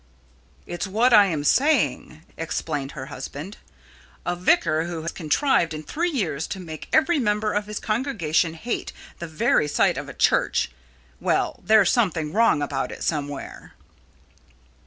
"It's 0.65 0.87
what 0.87 1.13
I 1.13 1.27
am 1.27 1.43
saying," 1.43 2.23
explained 2.35 2.93
her 2.93 3.05
husband. 3.13 3.57
"A 4.25 4.35
vicar 4.35 4.85
who 4.85 5.03
has 5.03 5.11
contrived 5.11 5.75
in 5.75 5.83
three 5.83 6.09
years 6.09 6.47
to 6.47 6.59
make 6.59 6.87
every 6.91 7.19
member 7.19 7.53
of 7.53 7.67
his 7.67 7.79
congregation 7.79 8.55
hate 8.55 8.93
the 9.19 9.27
very 9.27 9.67
sight 9.67 9.99
of 9.99 10.09
a 10.09 10.15
church 10.15 10.71
well, 11.19 11.59
there's 11.63 11.91
something 11.91 12.33
wrong 12.33 12.63
about 12.63 12.91
it 12.91 13.03
somewhere." 13.03 13.75